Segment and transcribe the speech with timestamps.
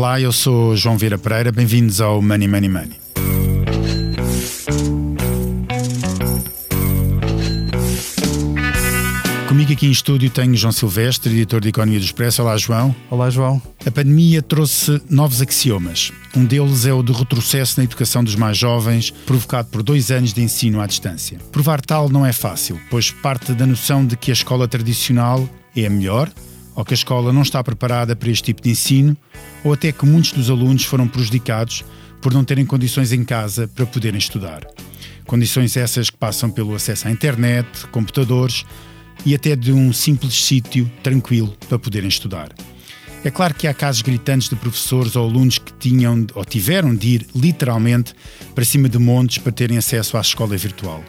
[0.00, 3.00] Olá, eu sou João Vieira Pereira, bem-vindos ao Money Money Money.
[9.46, 12.40] Comigo aqui em estúdio tenho João Silvestre, editor de Economia do Expresso.
[12.40, 12.96] Olá, João.
[13.10, 13.60] Olá, João.
[13.84, 16.10] A pandemia trouxe novos axiomas.
[16.34, 20.32] Um deles é o de retrocesso na educação dos mais jovens, provocado por dois anos
[20.32, 21.36] de ensino à distância.
[21.52, 25.84] Provar tal não é fácil, pois parte da noção de que a escola tradicional é
[25.84, 26.32] a melhor,
[26.74, 29.16] ou que a escola não está preparada para este tipo de ensino,
[29.64, 31.84] ou até que muitos dos alunos foram prejudicados
[32.20, 34.66] por não terem condições em casa para poderem estudar.
[35.26, 38.64] Condições essas que passam pelo acesso à internet, computadores
[39.24, 42.50] e até de um simples sítio tranquilo para poderem estudar.
[43.22, 47.08] É claro que há casos gritantes de professores ou alunos que tinham ou tiveram de
[47.08, 48.14] ir literalmente
[48.54, 51.04] para cima de montes para terem acesso à escola virtual.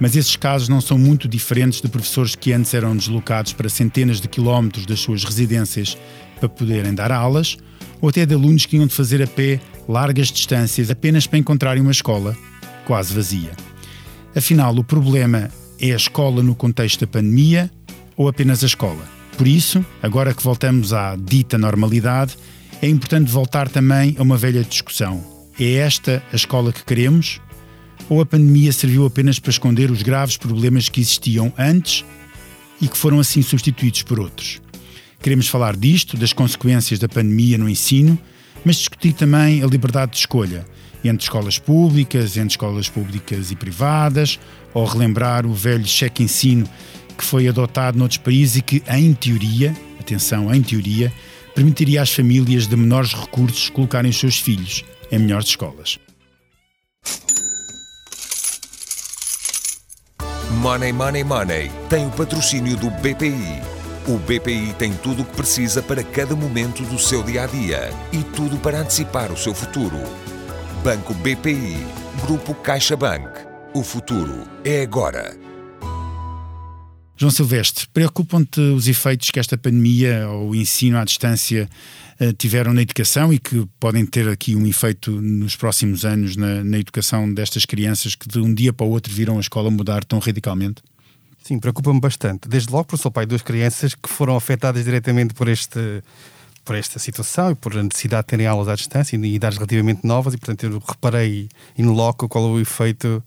[0.00, 4.20] Mas esses casos não são muito diferentes de professores que antes eram deslocados para centenas
[4.20, 5.98] de quilómetros das suas residências
[6.38, 7.56] para poderem dar aulas,
[8.00, 11.82] ou até de alunos que iam de fazer a pé largas distâncias apenas para encontrarem
[11.82, 12.36] uma escola
[12.86, 13.50] quase vazia.
[14.36, 17.70] Afinal, o problema é a escola no contexto da pandemia
[18.16, 19.02] ou apenas a escola?
[19.36, 22.36] Por isso, agora que voltamos à dita normalidade,
[22.80, 25.24] é importante voltar também a uma velha discussão.
[25.58, 27.40] É esta a escola que queremos?
[28.08, 32.04] Ou a pandemia serviu apenas para esconder os graves problemas que existiam antes
[32.80, 34.60] e que foram assim substituídos por outros?
[35.20, 38.18] Queremos falar disto, das consequências da pandemia no ensino,
[38.64, 40.64] mas discutir também a liberdade de escolha
[41.04, 44.38] entre escolas públicas, entre escolas públicas e privadas,
[44.74, 46.68] ou relembrar o velho cheque ensino
[47.16, 51.12] que foi adotado noutros países e que, em teoria, atenção, em teoria,
[51.54, 55.98] permitiria às famílias de menores recursos colocarem os seus filhos em melhores escolas.
[60.50, 63.60] Money Money Money tem o patrocínio do BPI.
[64.08, 67.90] O BPI tem tudo o que precisa para cada momento do seu dia a dia
[68.10, 69.98] e tudo para antecipar o seu futuro.
[70.82, 71.86] Banco BPI,
[72.22, 73.28] Grupo CaixaBank.
[73.74, 75.47] O futuro é agora.
[77.20, 81.68] João Silvestre, preocupam-te os efeitos que esta pandemia ou o ensino à distância
[82.20, 86.62] eh, tiveram na educação e que podem ter aqui um efeito nos próximos anos na,
[86.62, 90.04] na educação destas crianças que de um dia para o outro viram a escola mudar
[90.04, 90.80] tão radicalmente?
[91.42, 92.48] Sim, preocupa-me bastante.
[92.48, 96.04] Desde logo porque sou pai de duas crianças que foram afetadas diretamente por este
[96.64, 100.06] por esta situação e por a necessidade de terem aulas à distância e idades relativamente
[100.06, 103.24] novas, e portanto eu reparei in loco qual é o efeito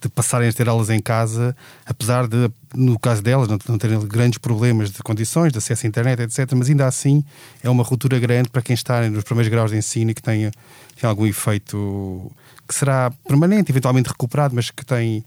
[0.00, 3.98] de passarem a ter aulas em casa, apesar de, no caso delas, não, não terem
[4.00, 6.50] grandes problemas de condições, de acesso à internet, etc.
[6.56, 7.24] Mas ainda assim
[7.62, 10.50] é uma ruptura grande para quem está nos primeiros graus de ensino e que tenha,
[10.98, 12.30] tem algum efeito
[12.66, 15.24] que será permanente, eventualmente recuperado, mas que tem,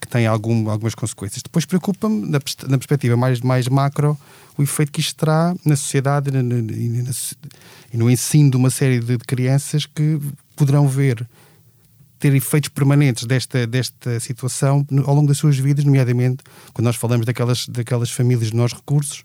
[0.00, 1.42] que tem algum, algumas consequências.
[1.42, 4.18] Depois preocupa-me, na, na perspectiva mais, mais macro,
[4.58, 9.86] o efeito que isto terá na sociedade e, no ensino de uma série de crianças
[9.86, 10.18] que
[10.56, 11.26] poderão ver
[12.26, 16.42] ter efeitos permanentes desta, desta situação ao longo das suas vidas, nomeadamente
[16.72, 19.24] quando nós falamos daquelas, daquelas famílias de menores recursos,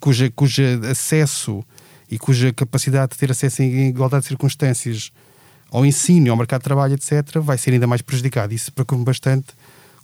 [0.00, 1.64] cuja, cuja acesso
[2.10, 5.12] e cuja capacidade de ter acesso em igualdade de circunstâncias
[5.70, 8.52] ao ensino, ao mercado de trabalho, etc., vai ser ainda mais prejudicado.
[8.52, 9.54] Isso preocupa-me bastante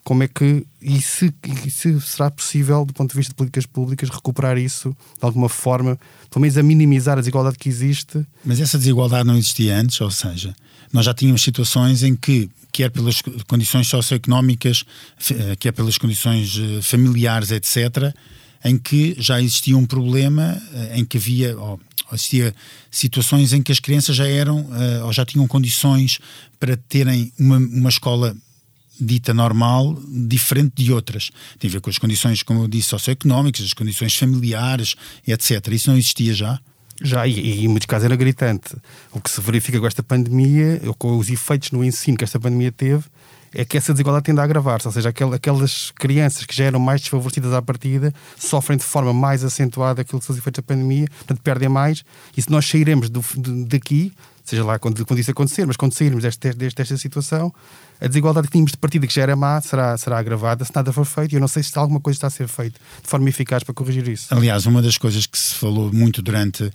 [0.08, 1.34] como é que e se,
[1.66, 5.50] e se, será possível, do ponto de vista de políticas públicas, recuperar isso de alguma
[5.50, 8.26] forma, pelo menos a minimizar a desigualdade que existe.
[8.42, 10.56] Mas essa desigualdade não existia antes, ou seja,
[10.91, 14.82] nós já tínhamos situações em que, quer pelas condições socioeconómicas,
[15.30, 18.14] eh, quer pelas condições eh, familiares, etc.,
[18.64, 21.54] em que já existia um problema, eh, em que havia.
[21.58, 21.78] Oh,
[22.10, 22.54] existia
[22.90, 24.66] situações em que as crianças já eram
[25.04, 26.19] ou já tinham condições
[26.58, 28.34] para terem uma, uma escola
[29.00, 31.31] dita normal, diferente de outras.
[31.59, 34.94] Tem a ver com as condições, como eu disse, socioeconómicas, as condições familiares,
[35.26, 35.69] etc.
[35.69, 36.60] Isso não existia já?
[37.00, 38.75] Já, e, e em muitos casos era gritante.
[39.12, 42.72] O que se verifica com esta pandemia, com os efeitos no ensino que esta pandemia
[42.72, 43.04] teve,
[43.54, 47.00] é que essa desigualdade tende a agravar-se, ou seja, aquelas crianças que já eram mais
[47.00, 51.06] desfavorecidas à partida sofrem de forma mais acentuada aquilo que são os efeitos da pandemia,
[51.08, 52.05] portanto perdem mais,
[52.37, 54.12] e se nós sairemos do, de, daqui,
[54.49, 57.53] seja lá quando, quando isso acontecer, mas quando sairmos desta, desta situação,
[58.00, 60.93] a desigualdade que tínhamos de partida, que já era má, será, será agravada se nada
[60.93, 61.33] for feito.
[61.33, 63.75] E eu não sei se alguma coisa está a ser feita de forma eficaz para
[63.75, 64.27] corrigir isso.
[64.31, 66.73] Aliás, uma das coisas que se falou muito durante uh,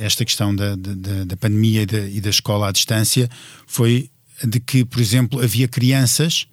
[0.00, 3.28] esta questão da, da, da pandemia e da, e da escola à distância
[3.66, 4.10] foi
[4.42, 6.46] de que, por exemplo, havia crianças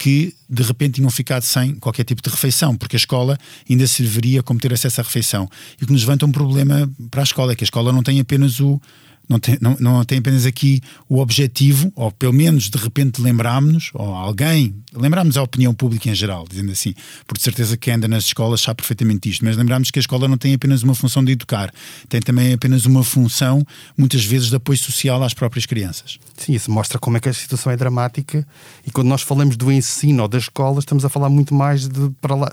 [0.00, 3.38] que de repente tinham ficado sem qualquer tipo de refeição, porque a escola
[3.68, 5.46] ainda serviria como ter acesso à refeição.
[5.78, 8.02] E o que nos levanta um problema para a escola é que a escola não
[8.02, 8.80] tem apenas o
[9.30, 13.90] não tem, não, não tem apenas aqui o objetivo, ou pelo menos de repente lembrámos-nos,
[13.94, 16.92] ou alguém, lembrámos a opinião pública em geral, dizendo assim,
[17.28, 20.36] por certeza que anda nas escolas sabe perfeitamente isto, mas lembramos que a escola não
[20.36, 21.72] tem apenas uma função de educar,
[22.08, 23.64] tem também apenas uma função,
[23.96, 26.18] muitas vezes, de apoio social às próprias crianças.
[26.36, 28.44] Sim, isso mostra como é que a situação é dramática
[28.84, 32.10] e quando nós falamos do ensino ou da escola, estamos a falar muito mais de
[32.20, 32.52] para lá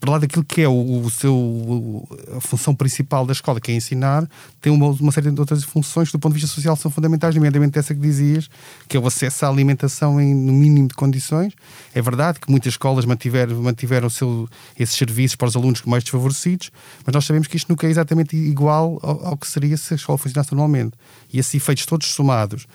[0.00, 3.74] para lá daquilo que é o, o seu, a função principal da escola, que é
[3.74, 4.26] ensinar,
[4.58, 7.34] tem uma, uma, série de outras funções que, do ponto de vista social, são fundamentais,
[7.34, 8.48] nomeadamente essa que dizias,
[8.88, 11.52] que é o acesso à alimentação em, no mínimo de condições.
[11.94, 14.48] É verdade que muitas escolas mantiveram, mantiveram seu,
[14.78, 16.70] esses serviços para os alunos mais desfavorecidos,
[17.04, 19.96] mas nós sabemos que isto nunca é exatamente igual ao, ao que seria se a
[19.96, 20.94] escola funcionasse normalmente.
[21.30, 22.66] E esses efeitos todos somados,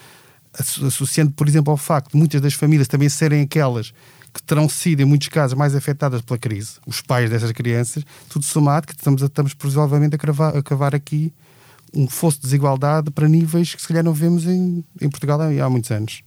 [0.53, 3.91] associando, por exemplo, ao facto de muitas das famílias também serem aquelas
[4.35, 8.43] que terão sido, em muitos casos, mais afetadas pela crise, os pais dessas crianças, tudo
[8.43, 11.33] somado, que estamos, estamos provavelmente a cavar, a cavar aqui
[11.93, 15.47] um fosso de desigualdade para níveis que se calhar não vemos em, em Portugal há,
[15.47, 16.21] há muitos anos.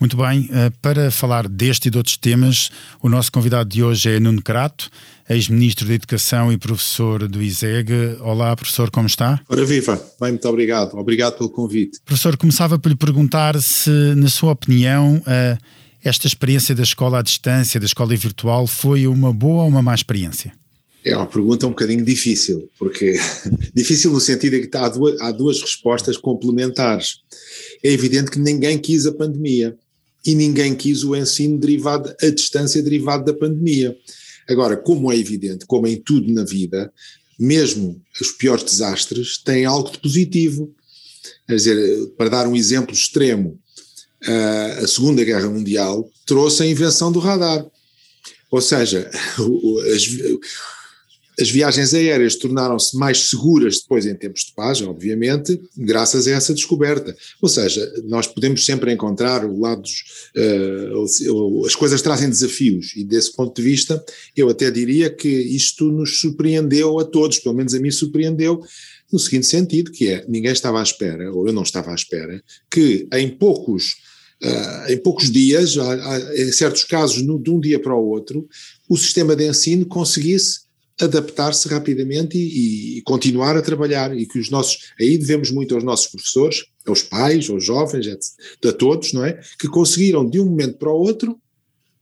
[0.00, 4.10] Muito bem, eh, para falar deste e de outros temas, o nosso convidado de hoje
[4.10, 4.90] é Nuno Crato,
[5.30, 8.16] ex-ministro da Educação e professor do ISEG.
[8.18, 9.40] Olá, professor, como está?
[9.48, 10.98] Ora viva, bem, muito obrigado.
[10.98, 12.00] Obrigado pelo convite.
[12.04, 17.22] Professor, começava por lhe perguntar se, na sua opinião, uh, esta experiência da escola à
[17.22, 20.52] distância, da escola virtual, foi uma boa ou uma má experiência?
[21.04, 23.18] É uma pergunta um bocadinho difícil, porque
[23.74, 27.18] difícil no sentido de que há duas, há duas respostas complementares.
[27.82, 29.76] É evidente que ninguém quis a pandemia
[30.24, 33.96] e ninguém quis o ensino derivado, a distância derivado da pandemia.
[34.48, 36.92] Agora, como é evidente, como em tudo na vida,
[37.38, 40.72] mesmo os piores desastres têm algo de positivo.
[41.46, 43.58] Quer dizer, para dar um exemplo extremo,
[44.82, 47.66] a Segunda Guerra Mundial trouxe a invenção do radar.
[48.50, 49.10] Ou seja,
[49.94, 50.08] as,
[51.40, 56.52] as viagens aéreas tornaram-se mais seguras depois em tempos de paz, obviamente, graças a essa
[56.52, 57.16] descoberta.
[57.40, 63.56] Ou seja, nós podemos sempre encontrar lados, uh, as coisas trazem desafios e desse ponto
[63.56, 64.04] de vista
[64.36, 68.62] eu até diria que isto nos surpreendeu a todos, pelo menos a mim surpreendeu,
[69.10, 72.42] no seguinte sentido, que é, ninguém estava à espera, ou eu não estava à espera,
[72.70, 73.96] que em poucos
[74.88, 75.76] em poucos dias,
[76.34, 78.48] em certos casos, de um dia para o outro,
[78.88, 80.62] o sistema de ensino conseguisse
[81.00, 85.82] adaptar-se rapidamente e, e, continuar a trabalhar e que os nossos, aí devemos muito aos
[85.82, 88.06] nossos professores, aos pais, aos jovens,
[88.64, 89.40] a todos, não é?
[89.58, 91.38] Que conseguiram de um momento para o outro,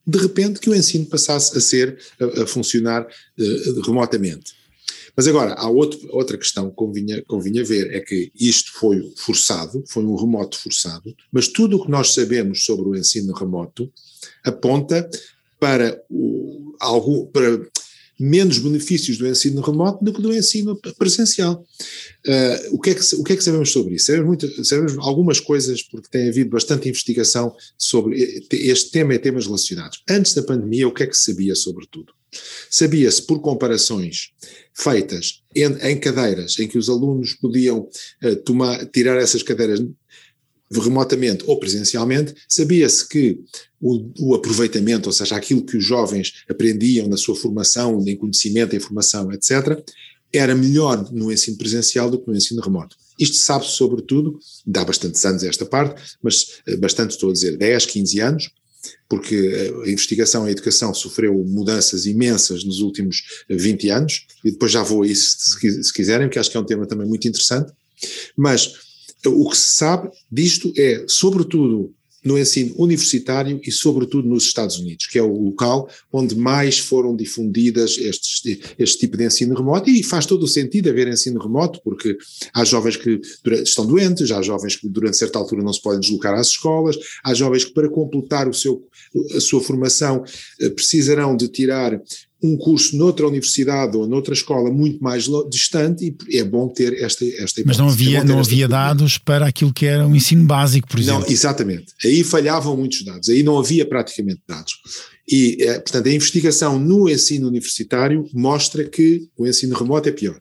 [0.06, 4.59] de repente, que o ensino passasse a ser, a, a funcionar uh, remotamente.
[5.20, 9.84] Mas agora, há outro, outra questão que convinha, convinha ver, é que isto foi forçado,
[9.86, 13.92] foi um remoto forçado, mas tudo o que nós sabemos sobre o ensino remoto
[14.42, 15.06] aponta
[15.58, 17.68] para, o, algo, para
[18.18, 21.66] menos benefícios do ensino remoto do que do ensino presencial.
[22.26, 24.06] Uh, o, que é que, o que é que sabemos sobre isso?
[24.06, 29.44] Sabemos, muito, sabemos algumas coisas, porque tem havido bastante investigação sobre este tema e temas
[29.44, 30.02] relacionados.
[30.08, 32.18] Antes da pandemia, o que é que se sabia sobre tudo?
[32.70, 34.30] Sabia-se por comparações
[34.74, 37.88] feitas em, em, cadeiras em que os alunos podiam
[38.22, 39.80] uh, tomar, tirar essas cadeiras
[40.72, 43.40] remotamente ou presencialmente, sabia-se que
[43.80, 48.76] o, o, aproveitamento, ou seja, aquilo que os jovens aprendiam na sua formação, em conhecimento,
[48.76, 49.82] em formação, etc.,
[50.32, 52.96] era melhor no ensino presencial do que no ensino remoto.
[53.18, 57.86] Isto sabe-se sobretudo, dá bastantes anos esta parte, mas eh, bastante estou a dizer, 10,
[57.86, 58.50] 15 anos,
[59.08, 64.72] porque a investigação e a educação sofreu mudanças imensas nos últimos 20 anos, e depois
[64.72, 67.72] já vou a isso se quiserem, porque acho que é um tema também muito interessante,
[68.36, 68.72] mas
[69.26, 75.06] o que se sabe disto é, sobretudo, no ensino universitário e, sobretudo, nos Estados Unidos,
[75.06, 78.42] que é o local onde mais foram difundidas estes,
[78.78, 82.16] este tipo de ensino remoto, e faz todo o sentido haver ensino remoto, porque
[82.52, 83.20] há jovens que
[83.62, 87.32] estão doentes, há jovens que durante certa altura não se podem deslocar às escolas, há
[87.34, 88.86] jovens que para completar o seu,
[89.34, 90.22] a sua formação
[90.60, 92.00] eh, precisarão de tirar
[92.42, 97.24] um curso noutra universidade ou noutra escola muito mais distante e é bom ter esta,
[97.24, 100.88] esta Mas não havia, é não havia dados para aquilo que era o ensino básico,
[100.88, 101.22] por exemplo.
[101.22, 101.92] Não, exatamente.
[102.04, 104.74] Aí falhavam muitos dados, aí não havia praticamente dados.
[105.28, 110.40] E, é, portanto, a investigação no ensino universitário mostra que o ensino remoto é pior.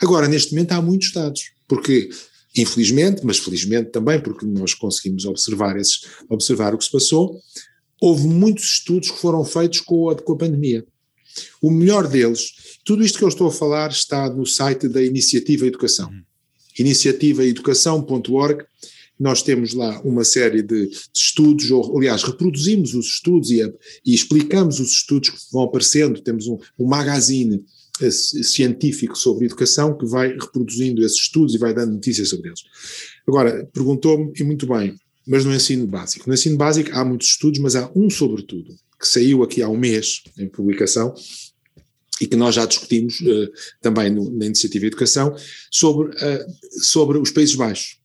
[0.00, 2.10] Agora, neste momento há muitos dados, porque
[2.56, 7.38] infelizmente, mas felizmente também, porque nós conseguimos observar, esses, observar o que se passou,
[8.00, 10.84] houve muitos estudos que foram feitos com a, com a pandemia.
[11.60, 15.66] O melhor deles, tudo isto que eu estou a falar está no site da Iniciativa
[15.66, 16.08] Educação.
[16.08, 16.22] Uhum.
[16.78, 18.64] Iniciativaeducação.org.
[19.18, 23.62] Nós temos lá uma série de, de, estudos, ou aliás, reproduzimos os estudos e,
[24.04, 26.20] e, explicamos os estudos que vão aparecendo.
[26.20, 27.64] Temos um, um magazine
[28.10, 32.60] científico sobre educação que vai reproduzindo esses estudos e vai dando notícias sobre eles.
[33.26, 34.94] Agora, perguntou-me, e muito bem,
[35.26, 36.28] mas no ensino básico.
[36.28, 39.76] No ensino básico há muitos estudos, mas há um sobretudo, que saiu aqui há um
[39.76, 41.14] mês em publicação,
[42.20, 43.50] e que nós já discutimos uh,
[43.80, 45.34] também no, na Iniciativa Educação,
[45.70, 46.46] sobre, uh,
[46.82, 47.98] sobre os Países Baixos.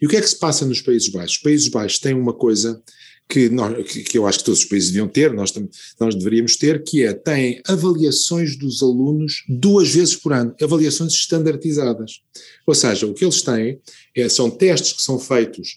[0.00, 1.36] E o que é que se passa nos Países Baixos?
[1.36, 2.80] Os Países Baixos têm uma coisa
[3.28, 5.52] que, nós, que, eu acho que todos os países deviam ter, nós,
[5.98, 12.20] nós deveríamos ter, que é, têm avaliações dos alunos duas vezes por ano, avaliações standardizadas.
[12.66, 13.80] Ou seja, o que eles têm
[14.14, 15.76] é, são testes que são feitos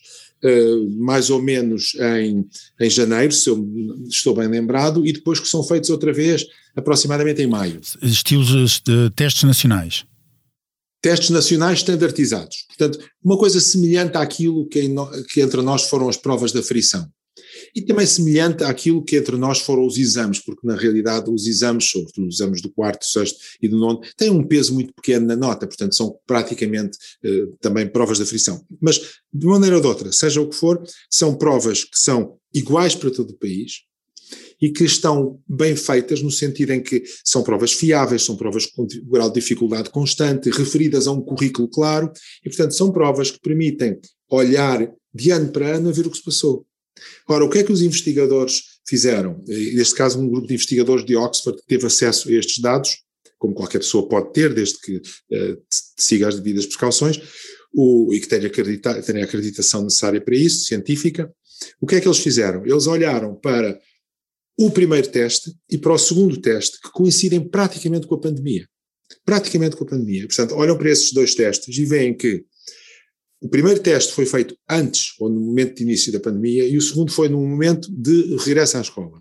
[0.97, 2.47] mais ou menos em,
[2.79, 3.67] em janeiro, se eu
[4.07, 7.81] estou bem lembrado, e depois que são feitos outra vez aproximadamente em maio.
[8.01, 10.05] Estilos de testes nacionais
[11.01, 12.65] testes nacionais standardizados.
[12.67, 14.81] Portanto, uma coisa semelhante àquilo que,
[15.31, 17.09] que, entre nós foram as provas da frição
[17.75, 21.89] e também semelhante àquilo que entre nós foram os exames, porque na realidade os exames,
[21.89, 25.35] sobretudo os exames do quarto, sexto e do nono, têm um peso muito pequeno na
[25.35, 28.63] nota, portanto são praticamente eh, também provas de aflição.
[28.81, 28.99] Mas,
[29.33, 32.95] de uma maneira ou de outra, seja o que for, são provas que são iguais
[32.95, 33.89] para todo o país,
[34.61, 38.85] e que estão bem feitas no sentido em que são provas fiáveis, são provas com
[39.05, 42.11] grau de dificuldade constante, referidas a um currículo claro,
[42.43, 43.97] e portanto são provas que permitem
[44.29, 46.65] olhar de ano para ano a ver o que se passou.
[47.27, 49.43] Ora, o que é que os investigadores fizeram?
[49.47, 52.97] Neste caso, um grupo de investigadores de Oxford que teve acesso a estes dados,
[53.37, 55.63] como qualquer pessoa pode ter, desde que uh,
[55.97, 57.19] siga as devidas precauções,
[57.73, 61.31] o, e que tenha, acredita, tenha a acreditação necessária para isso, científica.
[61.79, 62.65] O que é que eles fizeram?
[62.65, 63.79] Eles olharam para
[64.57, 68.67] o primeiro teste e para o segundo teste, que coincidem praticamente com a pandemia.
[69.23, 70.27] Praticamente com a pandemia.
[70.27, 72.43] Portanto, olham para esses dois testes e veem que
[73.41, 76.81] o primeiro teste foi feito antes, ou no momento de início da pandemia, e o
[76.81, 79.19] segundo foi no momento de regresso à escola.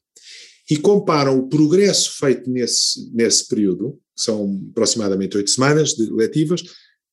[0.70, 6.62] E comparam o progresso feito nesse, nesse período, que são aproximadamente oito semanas de letivas,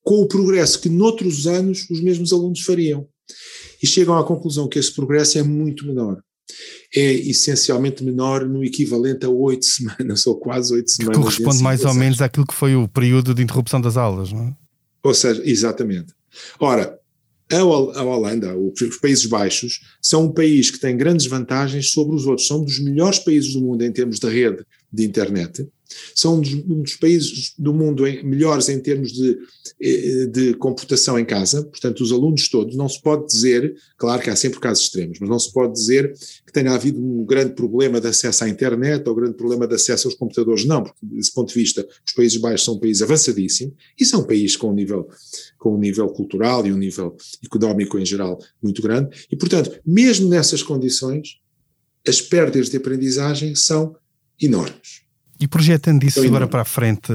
[0.02, 3.06] com o progresso que noutros anos os mesmos alunos fariam.
[3.82, 6.20] E chegam à conclusão que esse progresso é muito menor.
[6.94, 11.16] É essencialmente menor no equivalente a oito semanas, ou quase oito semanas.
[11.16, 14.48] Que corresponde mais ou menos àquilo que foi o período de interrupção das aulas, não
[14.48, 14.56] é?
[15.02, 16.12] Ou seja, exatamente.
[16.58, 16.98] Ora,
[17.50, 22.46] a Holanda, os Países Baixos, são um país que tem grandes vantagens sobre os outros.
[22.46, 25.66] São dos melhores países do mundo em termos de rede de internet
[26.14, 29.38] são um dos, um dos países do mundo em, melhores em termos de,
[29.80, 34.30] eh, de computação em casa, portanto, os alunos todos, não se pode dizer, claro que
[34.30, 36.12] há sempre casos extremos, mas não se pode dizer
[36.44, 39.74] que tenha havido um grande problema de acesso à internet ou um grande problema de
[39.74, 43.02] acesso aos computadores, não, porque desse ponto de vista os Países Baixos são um país
[43.02, 45.08] avançadíssimo e são um país com um nível,
[45.58, 49.26] com um nível cultural e um nível económico em geral muito grande.
[49.30, 51.40] E, portanto, mesmo nessas condições,
[52.06, 53.96] as perdas de aprendizagem são
[54.40, 55.05] enormes.
[55.38, 57.12] E projetando isso então, agora para a frente,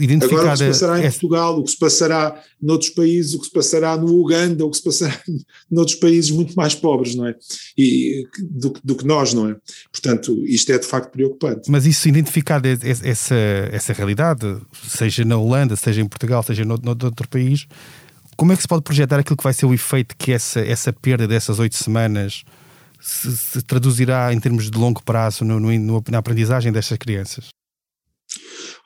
[0.00, 0.40] identificar.
[0.40, 3.46] Agora o que se passará em Portugal, o que se passará noutros países, o que
[3.46, 5.20] se passará no Uganda, o que se passará
[5.70, 7.34] noutros países muito mais pobres, não é?
[7.76, 9.56] E, do, do que nós, não é?
[9.92, 11.70] Portanto, isto é de facto preocupante.
[11.70, 13.36] Mas isso, identificar essa,
[13.70, 14.56] essa realidade,
[14.88, 17.66] seja na Holanda, seja em Portugal, seja no, no outro país,
[18.36, 20.92] como é que se pode projetar aquilo que vai ser o efeito que essa, essa
[20.92, 22.44] perda dessas oito semanas
[23.00, 27.48] se, se, traduzirá em termos de longo prazo no, no, na aprendizagem destas crianças?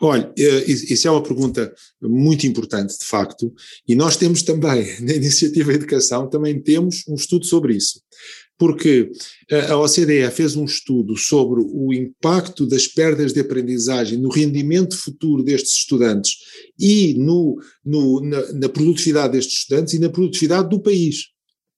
[0.00, 3.52] Olha, eh, isso é uma pergunta muito importante, de facto,
[3.86, 8.00] e nós temos também, na Iniciativa Educação, também temos um estudo sobre isso.
[8.58, 9.10] Porque
[9.68, 15.42] a OCDE fez um estudo sobre o impacto das perdas de aprendizagem no rendimento futuro
[15.42, 16.36] destes estudantes
[16.78, 21.32] e no, no na, na produtividade destes estudantes e na produtividade do país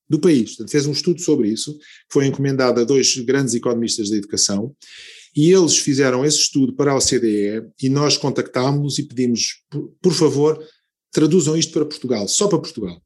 [0.09, 0.50] do país.
[0.50, 1.76] Portanto, fez um estudo sobre isso,
[2.11, 4.75] foi encomendado a dois grandes economistas da educação,
[5.34, 10.12] e eles fizeram esse estudo para a OCDE e nós contactámos-los e pedimos, por, por
[10.12, 10.64] favor,
[11.12, 13.00] traduzam isto para Portugal, só para Portugal.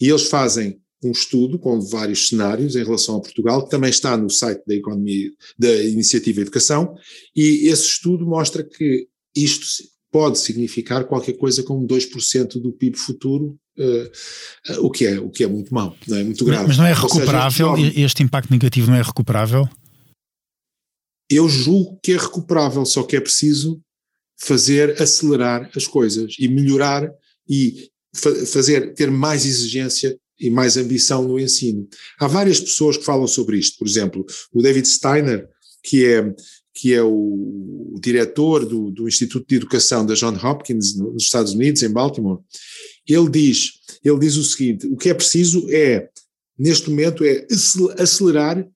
[0.00, 4.16] E eles fazem um estudo com vários cenários em relação a Portugal, que também está
[4.16, 6.94] no site da Economia, da Iniciativa Educação,
[7.34, 9.66] e esse estudo mostra que isto
[10.12, 15.30] pode significar qualquer coisa como 2% do PIB futuro, uh, uh, o, que é, o
[15.30, 16.68] que é muito mau, não é muito grave.
[16.68, 19.68] Mas não é recuperável, seja, este impacto negativo não é recuperável?
[21.36, 23.80] Eu julgo que é recuperável, só que é preciso
[24.38, 27.10] fazer acelerar as coisas e melhorar
[27.48, 31.88] e fa fazer ter mais exigência e mais ambição no ensino.
[32.18, 35.48] Há várias pessoas que falam sobre isto, por exemplo, o David Steiner,
[35.82, 36.34] que é
[36.74, 41.52] que é o, o diretor do, do, Instituto de Educação da John Hopkins nos Estados
[41.52, 42.40] Unidos, em Baltimore,
[43.06, 43.72] ele diz,
[44.02, 46.08] ele diz o seguinte: o que é preciso é,
[46.58, 47.46] neste momento, é
[47.98, 48.66] acelerar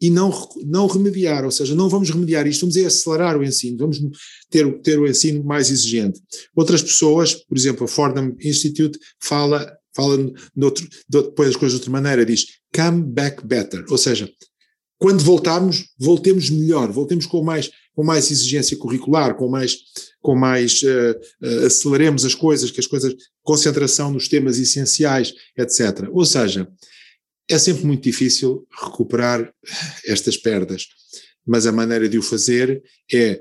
[0.00, 0.30] e não,
[0.64, 3.98] não remediar, ou seja, não vamos remediar isto, vamos é acelerar o ensino, vamos
[4.50, 6.20] ter, ter o ensino mais exigente.
[6.54, 10.18] Outras pessoas, por exemplo, a Fordham Institute fala, fala
[10.54, 10.86] noutro,
[11.34, 14.30] põe as coisas de outra maneira, diz come back better, ou seja,
[14.98, 19.76] quando voltarmos, voltemos melhor, voltemos com mais, com mais exigência curricular, com mais,
[20.22, 26.08] com mais uh, uh, aceleremos as coisas, que as coisas, concentração nos temas essenciais, etc.
[26.10, 26.66] Ou seja,
[27.48, 29.52] é sempre muito difícil recuperar
[30.04, 30.86] estas perdas,
[31.46, 33.40] mas a maneira de o fazer é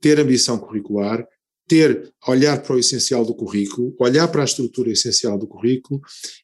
[0.00, 1.26] ter ambição curricular,
[1.66, 6.00] ter, olhar para o essencial do currículo, olhar para a estrutura essencial do currículo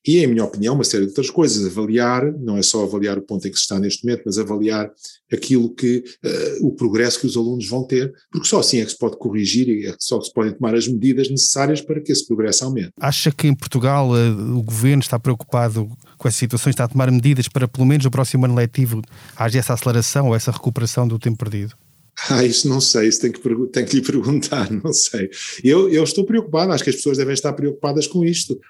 [0.06, 3.22] e, em minha opinião, uma série de outras coisas, avaliar, não é só avaliar o
[3.22, 4.90] ponto em que se está neste momento, mas avaliar
[5.32, 8.90] aquilo que, uh, o progresso que os alunos vão ter, porque só assim é que
[8.90, 12.12] se pode corrigir e é só que se podem tomar as medidas necessárias para que
[12.12, 12.92] esse progresso aumente.
[12.98, 17.10] Acha que em Portugal uh, o governo está preocupado com essa situação, está a tomar
[17.10, 19.02] medidas para, pelo menos no próximo ano letivo,
[19.36, 21.74] haja essa aceleração ou essa recuperação do tempo perdido?
[22.30, 23.40] Ah, isso não sei, isso tem que,
[23.72, 25.30] tem que lhe perguntar, não sei.
[25.62, 28.60] Eu, eu estou preocupado, acho que as pessoas devem estar preocupadas com isto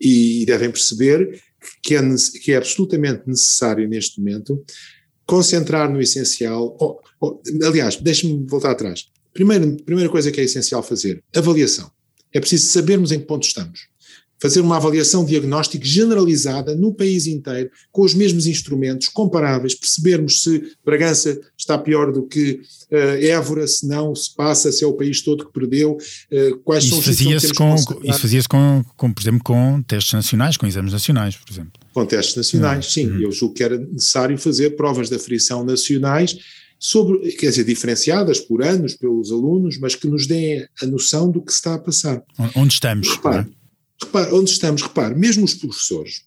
[0.00, 1.40] e devem perceber
[1.82, 2.00] que é,
[2.42, 4.64] que é absolutamente necessário neste momento
[5.26, 6.76] concentrar no essencial.
[6.80, 9.06] Oh, oh, aliás, deixe-me voltar atrás.
[9.32, 11.90] Primeiro, primeira coisa que é essencial fazer: avaliação.
[12.32, 13.88] É preciso sabermos em que ponto estamos
[14.40, 20.62] fazer uma avaliação diagnóstica generalizada no país inteiro, com os mesmos instrumentos, comparáveis, percebermos se
[20.84, 22.60] Bragança está pior do que
[22.90, 26.84] uh, Évora, se não, se passa, se é o país todo que perdeu, uh, quais
[26.84, 27.74] isso são os fazia-se com,
[28.04, 31.72] Isso fazia-se com, com, por exemplo, com testes nacionais, com exames nacionais, por exemplo.
[31.92, 33.08] Com testes nacionais, sim.
[33.08, 33.20] Uhum.
[33.20, 36.36] Eu julgo que era necessário fazer provas de aferição nacionais
[36.78, 41.40] sobre, quer dizer, diferenciadas por anos pelos alunos, mas que nos deem a noção do
[41.40, 42.22] que se está a passar.
[42.54, 43.08] Onde estamos?
[43.08, 43.46] Repare,
[44.02, 46.24] Repare, onde estamos, repare, mesmo os professores,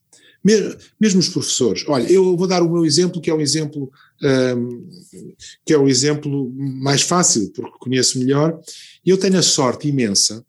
[0.99, 3.91] mesmo os professores, olha, eu vou dar o meu exemplo, que é um exemplo
[4.23, 4.89] um,
[5.65, 8.59] que é o exemplo mais fácil, porque conheço melhor,
[9.05, 10.45] e eu tenho a sorte imensa,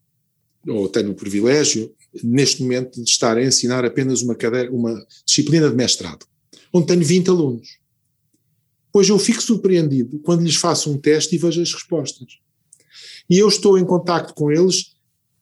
[0.66, 5.68] ou tenho o privilégio, neste momento, de estar a ensinar apenas uma, cadeira, uma disciplina
[5.68, 6.26] de mestrado,
[6.72, 7.78] onde tenho 20 alunos.
[8.92, 12.38] Pois eu fico surpreendido quando lhes faço um teste e vejo as respostas.
[13.28, 14.96] E eu estou em contato com eles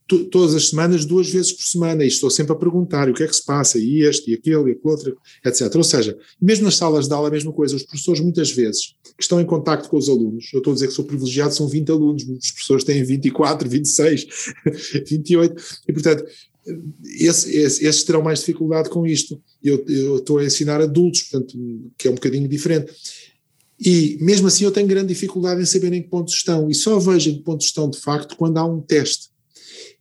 [0.06, 3.26] todas as semanas, duas vezes por semana, e estou sempre a perguntar o que é
[3.26, 5.74] que se passa, e este, e aquele, e aquele outro, etc.
[5.74, 9.22] Ou seja, mesmo nas salas de aula, a mesma coisa, os professores muitas vezes, que
[9.22, 11.90] estão em contacto com os alunos, eu estou a dizer que sou privilegiado, são 20
[11.90, 14.26] alunos, os professores têm 24, 26,
[15.08, 16.24] 28, e portanto,
[17.18, 19.40] esse, esse, esses terão mais dificuldade com isto.
[19.62, 21.56] Eu, eu estou a ensinar adultos, portanto,
[21.96, 22.92] que é um bocadinho diferente.
[23.78, 26.98] E mesmo assim eu tenho grande dificuldade em saber em que pontos estão, e só
[26.98, 29.28] vejo em que pontos estão de facto quando há um teste.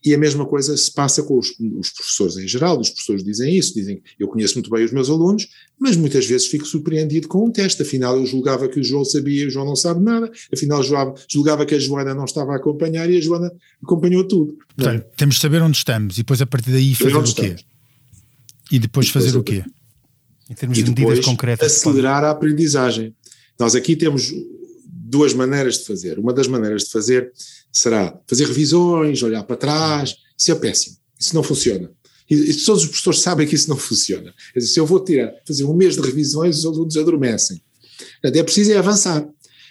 [0.06, 3.58] E a mesma coisa se passa com os, os, professores em geral, os professores dizem
[3.58, 5.48] isso, dizem eu conheço muito bem os meus alunos,
[5.80, 9.44] mas muitas vezes fico surpreendido com um teste, afinal eu julgava que o João sabia
[9.44, 12.58] e o João não sabe nada, afinal julgava, julgava que a Joana não estava a
[12.58, 13.52] acompanhar e a Joana
[13.84, 14.56] acompanhou tudo.
[14.76, 15.16] Portanto, é?
[15.18, 17.30] temos de saber onde estamos e depois a partir daí fazer o quê?
[17.30, 17.66] Estamos.
[18.72, 19.64] E depois, depois fazer o quê?
[20.50, 21.78] Em termos e de medidas concretas.
[21.78, 23.16] Acelerar a aprendizagem.
[23.60, 24.32] Nós aqui temos
[25.16, 26.20] duas maneiras de fazer.
[26.20, 27.32] Uma das maneiras de fazer
[27.72, 30.14] será fazer revisões, olhar para trás.
[30.38, 30.98] Isso é péssimo.
[31.18, 31.90] Isso não funciona.
[32.30, 34.34] E, e todos os professores sabem que isso não funciona.
[34.54, 37.62] Quer dizer, se eu vou tirar, fazer um mês de revisões, os alunos adormecem.
[38.22, 39.26] Portanto, é preciso é avançar.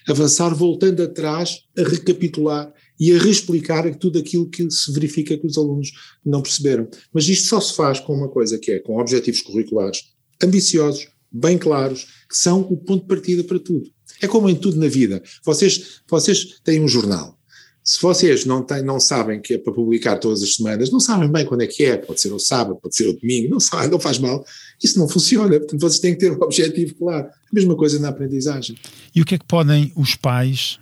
[0.08, 5.58] Avançar voltando atrás, a recapitular e a reexplicar tudo aquilo que se verifica que os
[5.58, 5.90] alunos
[6.24, 6.88] não perceberam.
[7.12, 11.58] Mas isto só se faz com uma coisa que é com objetivos curriculares ambiciosos, bem
[11.58, 13.93] claros, que são o ponto de partida para tudo.
[14.24, 15.22] É como em tudo na vida.
[15.44, 17.38] Vocês, vocês têm um jornal.
[17.82, 21.30] Se vocês não, têm, não sabem que é para publicar todas as semanas, não sabem
[21.30, 23.88] bem quando é que é, pode ser o sábado, pode ser o domingo, não, sabe,
[23.88, 24.42] não faz mal.
[24.82, 25.58] Isso não funciona.
[25.58, 27.26] Portanto, vocês têm que ter um objetivo claro.
[27.26, 28.76] A mesma coisa na aprendizagem.
[29.14, 30.78] E o que é que podem os pais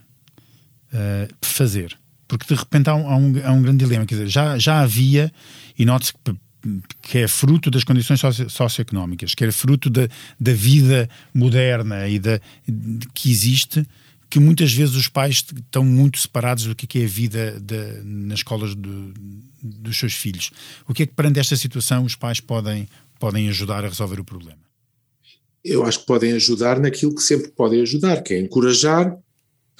[0.93, 1.97] uh, fazer?
[2.25, 4.05] Porque de repente há um, há um, há um grande dilema.
[4.05, 5.29] Quer dizer, já, já havia,
[5.77, 6.19] e note-se que
[7.01, 10.07] que é fruto das condições socio socioeconómicas, que é fruto da,
[10.39, 12.39] da vida moderna e da,
[13.13, 13.85] que existe,
[14.29, 18.39] que muitas vezes os pais estão muito separados do que é a vida de, nas
[18.39, 19.13] escolas de,
[19.61, 20.51] dos seus filhos.
[20.87, 22.87] O que é que, perante esta situação, os pais podem,
[23.19, 24.57] podem ajudar a resolver o problema?
[25.63, 29.15] Eu acho que podem ajudar naquilo que sempre podem ajudar, que é encorajar,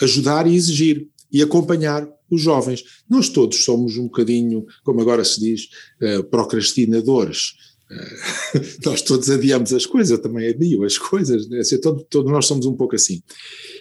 [0.02, 2.84] ajudar e exigir e acompanhar os jovens.
[3.10, 5.68] Nós todos somos um bocadinho, como agora se diz,
[6.02, 7.54] uh, procrastinadores.
[7.92, 11.60] Uh, nós todos adiamos as coisas, eu também adio as coisas, né?
[11.60, 13.22] assim, todo, todos nós somos um pouco assim.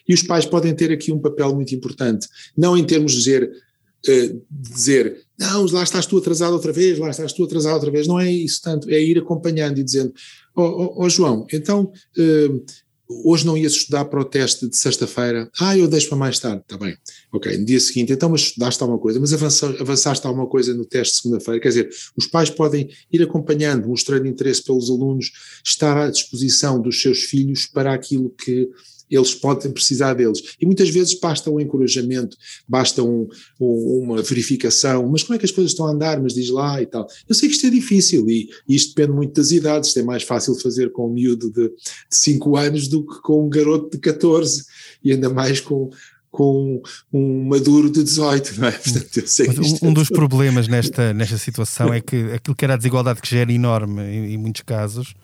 [0.08, 3.50] E os pais podem ter aqui um papel muito importante, não em termos de dizer,
[4.08, 8.06] uh, dizer não, lá estás tu atrasado outra vez, lá estás tu atrasado outra vez,
[8.06, 10.12] não é isso tanto, é ir acompanhando e dizendo,
[10.54, 11.90] ó oh, oh, oh, João, então
[13.24, 16.62] hoje não ias estudar para o teste de sexta-feira, ah, eu deixo para mais tarde,
[16.62, 16.96] está bem,
[17.32, 21.14] ok, no dia seguinte, então, mas estudaste alguma coisa, mas avançaste alguma coisa no teste
[21.14, 25.32] de segunda-feira, quer dizer, os pais podem ir acompanhando, mostrando interesse pelos alunos,
[25.64, 28.68] estar à disposição dos seus filhos para aquilo que
[29.10, 30.56] eles podem precisar deles.
[30.58, 32.34] E muitas vezes basta um encorajamento,
[32.66, 33.28] basta um,
[33.60, 36.80] um, uma verificação, mas como é que as coisas estão a andar, mas diz lá
[36.80, 37.06] e tal.
[37.28, 40.02] Eu sei que isto é difícil e, e isto depende muito das idades, isto é
[40.02, 41.70] mais fácil fazer com um miúdo de
[42.08, 44.64] 5 anos do que com um garoto de 14
[45.04, 45.90] e ainda mais com,
[46.32, 48.72] com um maduro de 18, não é?
[48.72, 52.72] Portanto, eu sei um, um dos problemas nesta, nesta situação é que aquilo que era
[52.72, 55.14] a desigualdade que já era enorme em, em muitos casos,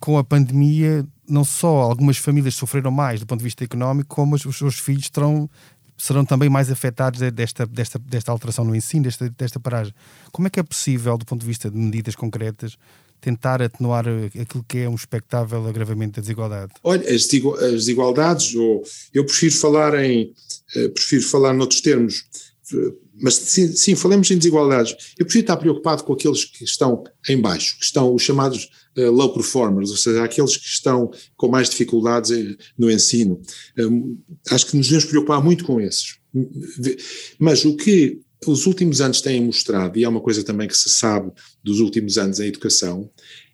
[0.00, 4.34] com a pandemia, não só algumas famílias sofreram mais do ponto de vista económico, como
[4.34, 5.48] os, seus filhos terão,
[5.96, 9.94] serão também mais afetados desta, desta, desta alteração no ensino, desta, desta paragem.
[10.32, 12.76] Como é que é possível, do ponto de vista de medidas concretas,
[13.20, 14.04] tentar atenuar
[14.40, 16.72] aquilo que é um expectável agravamento da desigualdade?
[16.82, 20.32] Olha, as, desigualdades, ou eu prefiro falar em,
[20.76, 22.24] eh, prefiro falar noutros termos,
[23.20, 25.14] mas sim, sim, falamos em desigualdades.
[25.18, 28.68] Eu preciso estar preocupado com aqueles que estão em baixo, que estão os chamados
[29.06, 32.30] low performers, ou seja, aqueles que estão com mais dificuldades
[32.76, 33.40] no ensino.
[33.78, 34.18] Um,
[34.50, 36.18] acho que nos devemos preocupar muito com esses.
[37.38, 40.88] Mas o que os últimos anos têm mostrado, e é uma coisa também que se
[40.88, 43.10] sabe dos últimos anos em educação,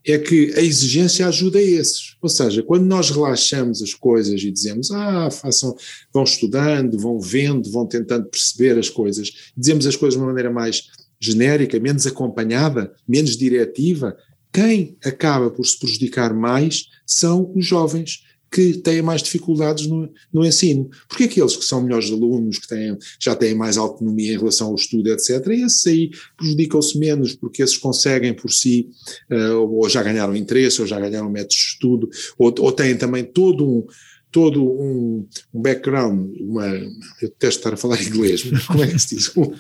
[0.07, 2.17] é que a exigência ajuda esses.
[2.21, 5.75] Ou seja, quando nós relaxamos as coisas e dizemos, ah, façam,
[6.13, 10.51] vão estudando, vão vendo, vão tentando perceber as coisas, dizemos as coisas de uma maneira
[10.51, 14.15] mais genérica, menos acompanhada, menos diretiva,
[14.53, 18.24] quem acaba por se prejudicar mais são os jovens
[18.55, 20.89] que têm mais dificuldades no, no ensino.
[21.09, 24.77] Porque aqueles que são melhores alunos, que têm, já têm mais autonomia em relação ao
[24.77, 28.89] estudo, etc., esses aí prejudicam-se menos, porque esses conseguem por si,
[29.29, 33.25] uh, ou já ganharam interesse, ou já ganharam métodos de estudo, ou, ou têm também
[33.25, 33.85] todo um
[34.31, 38.99] todo um, um, background, uma, eu detesto estar a falar inglês, mas como é que
[38.99, 39.37] se diz?
[39.37, 39.53] Um,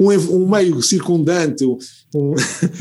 [0.00, 1.78] um, um meio circundante, um,
[2.12, 2.34] um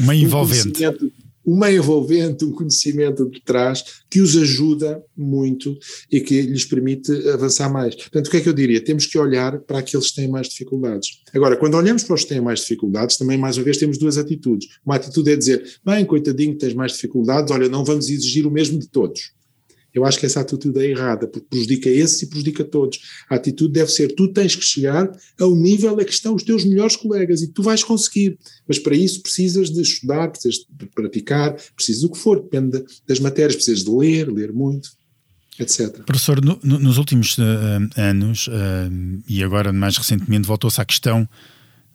[0.08, 1.12] meio envolvente um
[1.45, 5.77] meio envolvente, um conhecimento de trás que os ajuda muito
[6.12, 7.95] e que lhes permite avançar mais.
[7.95, 8.84] Portanto, o que é que eu diria?
[8.84, 11.21] Temos que olhar para aqueles que têm mais dificuldades.
[11.34, 14.17] Agora, quando olhamos para os que têm mais dificuldades, também mais uma vez temos duas
[14.17, 14.67] atitudes.
[14.86, 18.77] Uma atitude é dizer, bem, coitadinho, tens mais dificuldades, olha, não vamos exigir o mesmo
[18.77, 19.32] de todos.
[19.93, 22.99] Eu acho que essa atitude é errada, porque prejudica esses e prejudica todos.
[23.30, 26.63] A atitude deve ser: tu tens que chegar ao nível a que estão os teus
[26.63, 28.38] melhores colegas e tu vais conseguir.
[28.67, 33.19] Mas para isso precisas de estudar, precisas de praticar, precisas do que for, depende das
[33.19, 34.91] matérias, precisas de ler, ler muito.
[35.60, 36.04] Etc.
[36.06, 37.41] Professor, no, no, nos últimos uh,
[37.95, 38.51] anos, uh,
[39.27, 41.27] e agora mais recentemente, voltou-se à questão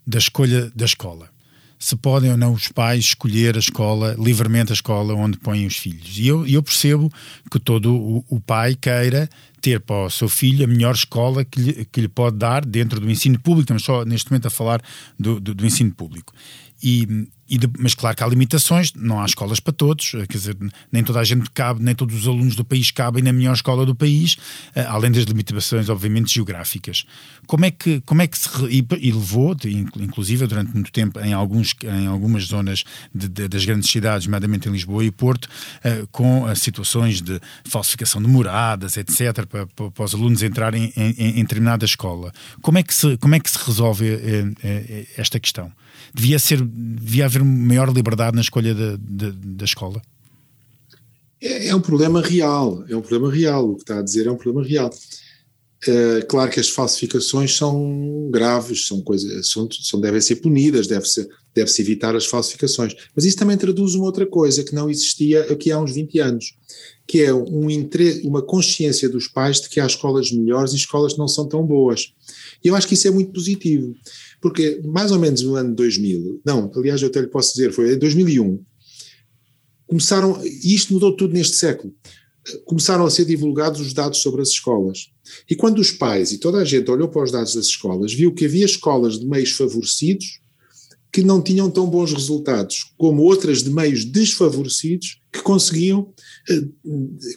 [0.07, 1.36] da escolha da escola
[1.79, 5.77] se podem ou não os pais escolher a escola, livremente a escola onde põem os
[5.77, 6.19] filhos.
[6.19, 7.13] E eu, eu percebo
[7.51, 9.29] que todo o, o, pai queira
[9.61, 13.01] ter para o seu filho a melhor escola que lhe, que lhe pode dar dentro
[13.01, 14.81] do ensino público, estamos só neste momento a falar
[15.19, 16.33] do, do, do ensino público.
[16.83, 20.37] E, e de, mas claro que há limitações, não há escolas para todos, eh, quer
[20.37, 20.57] dizer,
[20.91, 23.87] nem toda a gente cabe, nem todos os alunos do país cabem na melhor escola
[23.87, 24.37] do país,
[24.75, 27.07] eh, além das limitações, obviamente, geográficas.
[27.47, 28.49] Como é que, como é que se.
[28.69, 32.85] E, levou, inclusive durante muito tempo, em, alguns, em algumas zonas
[33.15, 38.21] de, de, das grandes cidades, nomeadamente em Lisboa e Porto, uh, com situações de falsificação
[38.21, 42.33] de moradas, etc., para, para, para os alunos entrarem em, em, em, determinada escola.
[42.61, 44.07] Como é que se, como é que se resolve
[45.17, 45.73] esta questão?
[46.17, 50.01] Devia, ser, devia haver maior liberdade na escolha da, da, da escola?
[51.41, 54.31] É, é, um problema real, é um problema real, o que está a dizer é
[54.31, 54.91] um problema real.
[55.87, 61.29] É, claro que as falsificações são graves, são coisas, são, são, devem ser punidas, deve-se
[61.55, 62.95] deve -se evitar as falsificações.
[63.15, 66.55] Mas isso também traduz uma outra coisa que não existia aqui há uns 20 anos,
[67.07, 67.67] que é um
[68.25, 71.65] uma consciência dos pais de que há escolas melhores e escolas que não são tão
[71.65, 72.13] boas.
[72.63, 73.95] E eu acho que isso é muito positivo.
[74.41, 77.95] Porque mais ou menos no ano 2000, não, aliás eu até lhe posso dizer, foi
[77.95, 78.61] em 2001,
[79.87, 81.95] começaram, e isto mudou tudo neste século,
[82.65, 85.09] começaram a ser divulgados os dados sobre as escolas.
[85.51, 88.33] E quando os pais e toda a gente olhou para os dados das escolas, viu
[88.33, 90.41] que havia escolas de meios favorecidos
[91.13, 96.13] que não tinham tão bons resultados, como outras de meios desfavorecidos que conseguiam,
[96.47, 96.63] eh,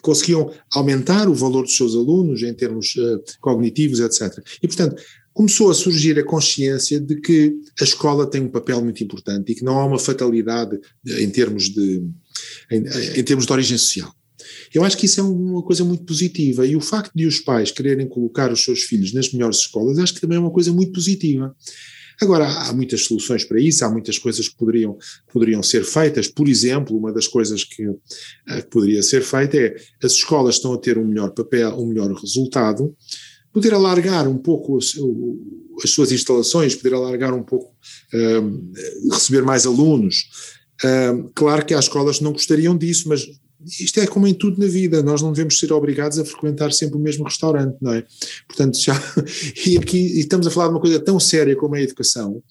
[0.01, 4.37] conseguiam aumentar o valor dos seus alunos em termos eh, cognitivos, etc.
[4.61, 5.01] E, portanto,
[5.33, 9.55] começou a surgir a consciência de que a escola tem um papel muito importante e
[9.55, 12.03] que não há uma fatalidade em termos de,
[12.69, 12.83] em,
[13.15, 14.13] em termos de origem social.
[14.73, 17.71] Eu acho que isso é uma coisa muito positiva e o facto de os pais
[17.71, 20.91] quererem colocar os seus filhos nas melhores escolas acho que também é uma coisa muito
[20.91, 21.55] positiva.
[22.21, 24.97] Agora, há muitas soluções para isso, há muitas coisas que poderiam,
[25.31, 26.27] poderiam ser feitas.
[26.27, 30.77] Por exemplo, uma das coisas que, que poderia ser feita é as escolas estão a
[30.77, 32.93] ter um melhor papel, um melhor resultado,
[33.53, 34.93] poder alargar um pouco as,
[35.81, 37.73] as suas instalações, poder alargar um pouco,
[38.13, 38.71] um,
[39.11, 40.25] receber mais alunos.
[40.83, 43.25] Um, claro que há escolas que não gostariam disso, mas
[43.65, 46.97] isto é como em tudo na vida, nós não devemos ser obrigados a frequentar sempre
[46.97, 48.05] o mesmo restaurante, não é?
[48.47, 48.93] Portanto, já,
[49.65, 52.41] e aqui e estamos a falar de uma coisa tão séria como a educação,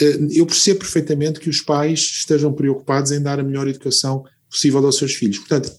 [0.00, 4.84] eh, eu percebo perfeitamente que os pais estejam preocupados em dar a melhor educação possível
[4.84, 5.38] aos seus filhos.
[5.38, 5.72] Portanto,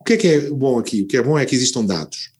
[0.00, 1.02] o que é que é bom aqui?
[1.02, 2.30] O que é bom é que existam dados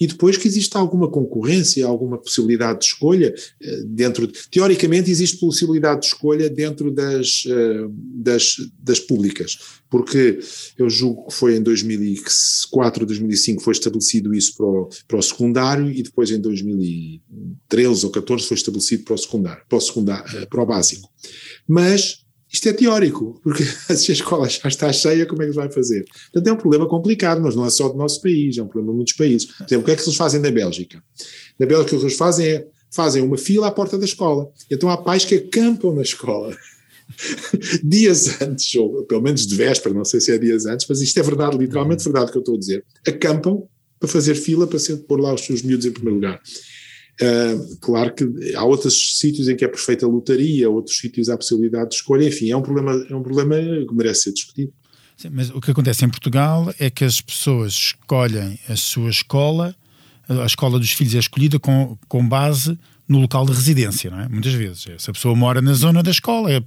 [0.00, 5.36] e depois que existe alguma concorrência, alguma possibilidade de escolha eh, dentro, de, teoricamente existe
[5.36, 9.58] possibilidade de escolha dentro das, eh, das, das públicas,
[9.90, 10.38] porque
[10.78, 15.90] eu julgo que foi em 2004, 2005 foi estabelecido isso para o, para o secundário
[15.90, 20.46] e depois em 2013 ou 14 foi estabelecido para o secundário, para o secundário, eh,
[20.46, 21.10] para o básico.
[21.68, 22.19] Mas
[22.52, 23.64] isto é teórico, porque
[23.96, 26.04] se a escola já está cheia, como é que vai fazer?
[26.32, 28.92] Portanto, é um problema complicado, mas não é só do nosso país, é um problema
[28.92, 29.46] de muitos países.
[29.46, 31.02] Por exemplo, o que é que eles fazem na Bélgica?
[31.58, 34.50] Na Bélgica, o que eles fazem é fazem uma fila à porta da escola.
[34.70, 36.56] Então há pais que acampam na escola.
[37.82, 41.18] dias antes, ou pelo menos de véspera, não sei se é dias antes, mas isto
[41.18, 42.84] é verdade, literalmente verdade o que eu estou a dizer.
[43.06, 43.62] Acampam
[43.98, 46.40] para fazer fila para ser, pôr lá os seus miúdos em primeiro lugar.
[47.20, 51.90] Uh, claro que há outros sítios em que é perfeita lotaria, outros sítios há possibilidade
[51.90, 54.72] de escolha, enfim, é um problema, é um problema que merece ser discutido.
[55.16, 59.76] Sim, mas o que acontece em Portugal é que as pessoas escolhem a sua escola,
[60.26, 62.78] a escola dos filhos é escolhida com, com base
[63.10, 64.28] no local de residência, não é?
[64.28, 64.86] Muitas vezes.
[64.98, 66.62] Se a pessoa mora na zona da escola, é,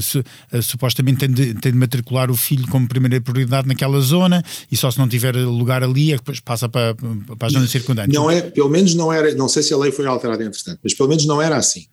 [0.00, 4.44] se, é, supostamente tem de, tem de, matricular o filho como primeira prioridade naquela zona
[4.70, 7.66] e só se não tiver lugar ali é que depois passa para, para a zona
[7.66, 8.14] circundante.
[8.14, 10.94] Não é, pelo menos não era, não sei se a lei foi alterada entretanto, mas
[10.94, 11.84] pelo menos não era assim.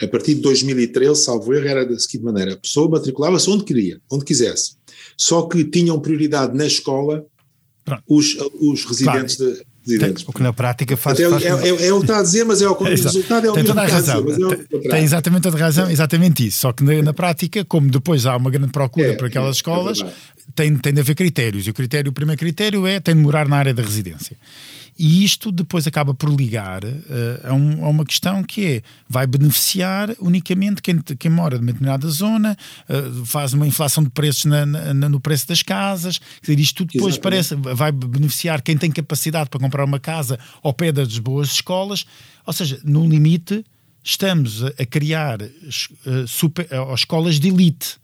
[0.00, 4.00] A partir de 2013, salvo erro, era da seguinte maneira: a pessoa matriculava-se onde queria,
[4.10, 4.72] onde quisesse.
[5.18, 7.26] Só que tinham prioridade na escola
[8.08, 9.67] os, os residentes claro.
[9.88, 11.18] De o que na prática faz.
[11.18, 11.42] É, faz...
[11.42, 13.54] É, é, é, o que está a dizer, mas é o, o resultado é o
[13.54, 14.24] tem toda a razão.
[14.24, 16.60] Dizer, é tem exatamente toda a razão, exatamente isso.
[16.60, 19.58] Só que na, na prática, como depois há uma grande procura é, por aquelas é,
[19.58, 19.98] escolas,
[20.54, 21.66] tem, tem de haver critérios.
[21.66, 24.36] E o, critério, o primeiro critério é tem de morar na área da residência.
[24.98, 26.90] E isto depois acaba por ligar uh,
[27.44, 32.08] a, um, a, uma questão que é: vai beneficiar unicamente quem, quem mora numa determinada
[32.08, 32.58] zona,
[32.88, 36.18] uh, faz uma inflação de preços na, na, no preço das casas.
[36.18, 40.72] Quer dizer, isto depois parece vai beneficiar quem tem capacidade para comprar uma casa ao
[40.72, 42.04] pé das boas escolas.
[42.44, 43.64] Ou seja, no limite,
[44.02, 47.98] estamos a, a criar uh, super, escolas de elite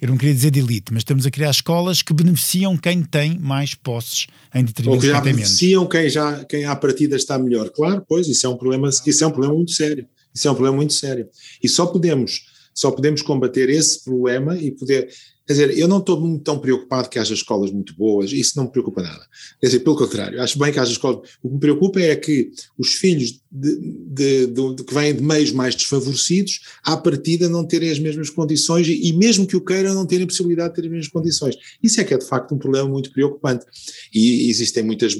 [0.00, 3.38] eu não queria dizer de elite, mas estamos a criar escolas que beneficiam quem tem
[3.38, 7.70] mais posses em detrimento Ou que já beneficiam quem já quem à partida está melhor.
[7.70, 10.06] Claro, pois isso é um problema, isso é um problema muito sério.
[10.34, 11.28] Isso é um problema muito sério.
[11.62, 15.08] E só podemos só podemos combater esse problema e poder
[15.50, 18.66] Quer dizer, eu não estou muito tão preocupado que haja escolas muito boas, isso não
[18.66, 19.26] me preocupa nada.
[19.60, 21.28] Quer dizer, pelo contrário, acho bem que haja escolas.
[21.42, 25.50] O que me preocupa é que os filhos de, de, de, que vêm de meios
[25.50, 30.06] mais desfavorecidos, à partida não terem as mesmas condições e, mesmo que o queiram, não
[30.06, 31.56] terem possibilidade de ter as mesmas condições.
[31.82, 33.66] Isso é que é de facto um problema muito preocupante.
[34.14, 35.16] E existem muitas.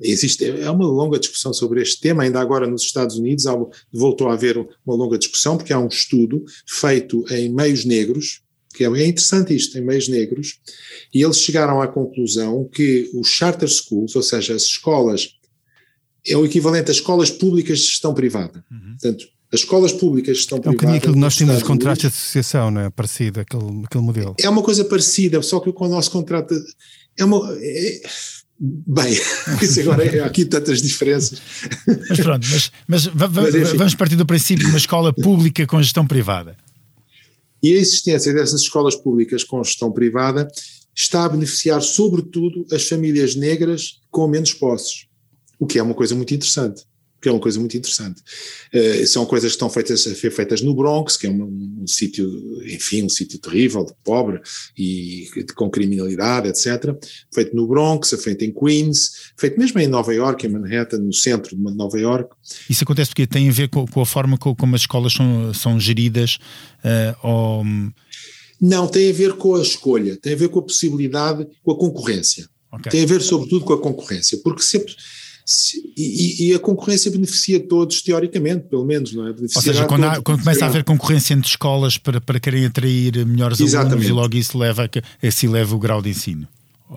[0.00, 3.44] Existe, é uma longa discussão sobre este tema, ainda agora nos Estados Unidos
[3.92, 8.84] voltou a haver uma longa discussão, porque há um estudo feito em meios negros, que
[8.84, 10.58] é, é interessante isto, em meios negros,
[11.12, 15.30] e eles chegaram à conclusão que os charter schools, ou seja, as escolas,
[16.26, 18.64] é o equivalente às escolas públicas de gestão privada.
[18.70, 18.96] Uhum.
[19.00, 20.74] Portanto, as escolas públicas de gestão privada.
[20.74, 22.90] É um bocadinho aquilo que nós temos de contratos de associação, não é?
[22.90, 24.34] Parecido, aquele, aquele modelo.
[24.40, 26.54] É uma coisa parecida, só que com o nosso contrato.
[27.18, 27.54] É uma.
[27.60, 28.02] É,
[28.64, 29.12] Bem,
[29.60, 31.42] isso agora é, há aqui tantas diferenças.
[32.08, 36.06] Mas pronto, mas, mas, mas vamos partir do princípio de uma escola pública com gestão
[36.06, 36.56] privada.
[37.62, 40.48] E a existência dessas escolas públicas com gestão privada
[40.94, 45.06] está a beneficiar, sobretudo, as famílias negras com menos posses,
[45.58, 46.84] o que é uma coisa muito interessante
[47.22, 48.20] que é uma coisa muito interessante.
[48.74, 51.44] Uh, são coisas que estão feitas, feitas no Bronx, que é um,
[51.80, 52.26] um, sítio,
[52.66, 54.40] enfim, um sítio terrível, pobre
[54.76, 56.96] e com criminalidade, etc.
[57.32, 61.56] Feito no Bronx, feito em Queens, feito mesmo em Nova York, em Manhattan, no centro
[61.56, 62.34] de Nova York.
[62.68, 65.78] Isso acontece porque tem a ver com, com a forma como as escolas são, são
[65.78, 66.38] geridas
[66.84, 67.64] uh, ou...
[68.60, 71.78] Não, tem a ver com a escolha, tem a ver com a possibilidade, com a
[71.78, 72.48] concorrência.
[72.72, 72.90] Okay.
[72.90, 74.94] Tem a ver sobretudo com a concorrência, porque sempre
[75.96, 79.30] e, e, a concorrência beneficia todos, teoricamente, pelo menos, não é?
[79.30, 83.26] Ou seja, quando, há, quando começa a haver concorrência entre escolas para, para querem atrair
[83.26, 83.92] melhores Exatamente.
[83.92, 86.46] alunos e logo isso leva a, esse leva o grau de ensino.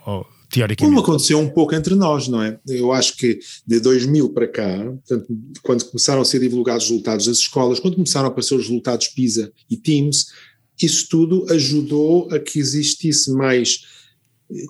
[0.06, 0.94] Oh, teoricamente.
[0.94, 2.60] Como aconteceu um pouco entre nós, não é?
[2.68, 5.28] Eu acho que de 2000 para cá, portanto,
[5.64, 9.08] quando começaram a ser divulgados os resultados das escolas, quando começaram a aparecer os resultados
[9.08, 10.28] PISA e Teams,
[10.82, 13.95] isso tudo ajudou a que existisse mais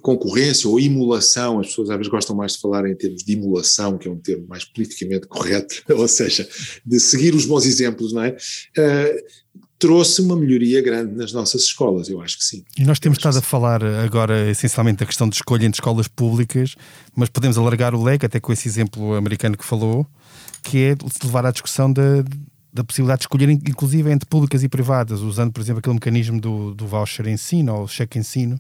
[0.02, 3.98] concorrência ou emulação, as pessoas às vezes gostam mais de falar em termos de emulação,
[3.98, 6.48] que é um termo mais politicamente correto, ou seja,
[6.86, 8.30] de seguir os bons exemplos, não é?
[8.78, 9.46] Uh,
[9.78, 12.64] trouxe uma melhoria grande nas nossas escolas, eu acho que sim.
[12.78, 16.76] E nós temos estado a falar agora essencialmente da questão de escolha entre escolas públicas,
[17.14, 20.08] mas podemos alargar o leque até com esse exemplo americano que falou,
[20.64, 22.24] que é levar à discussão da,
[22.72, 26.74] da possibilidade de escolher, inclusive entre públicas e privadas, usando, por exemplo, aquele mecanismo do,
[26.74, 28.60] do voucher ensino ou cheque ensino,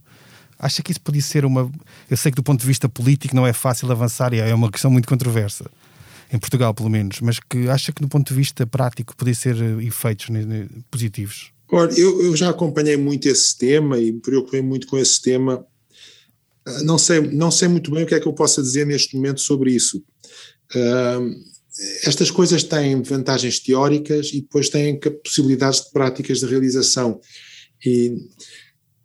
[0.57, 1.71] Acha que isso podia ser uma.
[2.09, 4.71] Eu sei que do ponto de vista político não é fácil avançar e é uma
[4.71, 5.69] questão muito controversa,
[6.31, 9.55] em Portugal pelo menos, mas que acha que do ponto de vista prático podia ser
[9.61, 10.27] eh, efeitos
[10.89, 11.51] positivos?
[11.71, 15.65] Olha, eu, eu já acompanhei muito esse tema e me preocupei muito com esse tema.
[16.65, 19.15] Ah, não sei, não sei muito bem o que é que eu possa dizer neste
[19.15, 20.03] momento sobre isso.
[20.73, 21.55] Uh,
[22.03, 27.19] estas coisas têm vantagens teóricas e depois têm possibilidades de práticas de realização.
[27.85, 28.15] E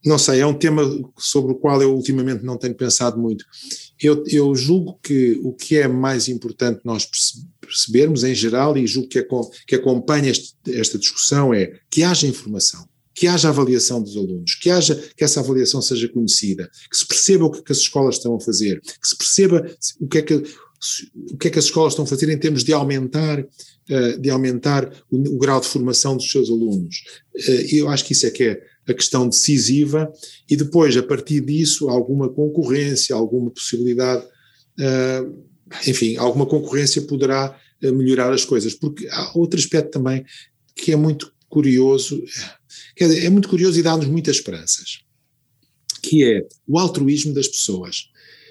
[0.05, 0.83] não sei, é um tema
[1.19, 3.45] sobre o qual eu ultimamente não tenho pensado muito.
[4.01, 7.07] Eu, eu julgo que o que é mais importante nós
[7.61, 9.27] percebermos em geral, e julgo que,
[9.67, 14.71] que acompanha este, esta discussão, é que haja informação, que haja avaliação dos alunos, que
[14.71, 18.17] haja que essa avaliação seja conhecida, que se perceba o que, é que as escolas
[18.17, 20.45] estão a fazer, que se perceba o que é que
[21.31, 23.47] o que é que as escolas estão a fazer em termos de aumentar
[23.91, 27.03] eh, de aumentar o, o grau de formação dos seus alunos.
[27.37, 30.13] Eh, eu acho que isso é que é a questão decisiva
[30.49, 35.45] e depois, a partir disso, alguma concorrência, alguma possibilidade, uh,
[35.87, 38.75] enfim, alguma concorrência poderá uh, melhorar as coisas.
[38.75, 40.25] Porque há outro aspecto também
[40.75, 42.23] que é muito curioso,
[42.97, 45.01] quer dizer, é muito curioso e dá-nos muitas esperanças,
[46.03, 48.09] que é o altruísmo das pessoas.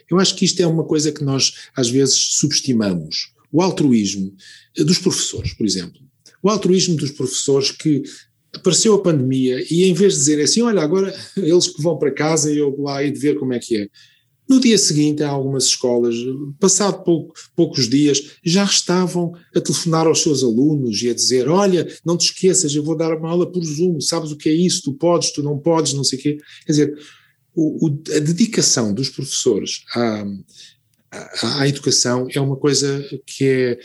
[0.10, 3.34] Eu acho que isto é uma coisa que nós às vezes subestimamos.
[3.52, 4.36] O altruísmo
[4.76, 6.00] dos professores, por exemplo.
[6.42, 8.04] O altruísmo dos professores que
[8.56, 12.12] apareceu a pandemia e em vez de dizer assim, olha, agora eles que vão para
[12.12, 13.88] casa e eu lá e de ver como é que é.
[14.50, 16.16] No dia seguinte, em algumas escolas,
[16.60, 21.88] passado pouco, poucos dias, já estavam a telefonar aos seus alunos e a dizer: Olha,
[22.04, 24.82] não te esqueças, eu vou dar uma aula por Zoom, sabes o que é isso?
[24.82, 26.38] Tu podes, tu não podes, não sei o quê.
[26.66, 26.98] Quer dizer,
[27.54, 30.26] o, o, a dedicação dos professores à,
[31.12, 33.80] à, à, educação é uma coisa que é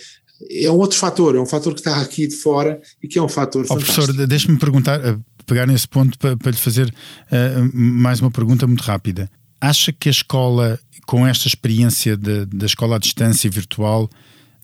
[0.51, 3.23] é um outro fator, é um fator que está aqui de fora e que é
[3.23, 5.16] um fator oh, Professor, deixe-me perguntar, eh,
[5.47, 9.31] pegar nesse ponto para, para lhe fazer uh, mais uma pergunta muito rápida.
[9.61, 14.11] Acha que a escola, com esta experiência de, da escola à distância virtual,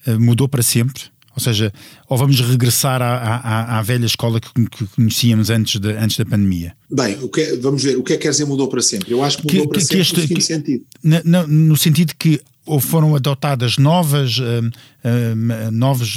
[0.06, 1.04] uh, mudou para sempre?
[1.36, 1.72] Ou seja,
[2.08, 6.24] ou vamos regressar à, à, à velha escola que, que, conhecíamos antes, de, antes da
[6.24, 6.76] pandemia?
[6.90, 9.12] Bem, que é, vamos ver, o que é que quer dizer mudou para sempre?
[9.12, 10.84] Eu acho que mudou que, para sempre este, no seguinte sentido.
[11.24, 16.14] No, no sentido que ou foram adotadas novas, uh, uh, novas,